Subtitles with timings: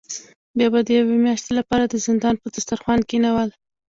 [0.57, 3.49] بیا به د یوې میاشتې له پاره د زندان په دسترخوان کینول.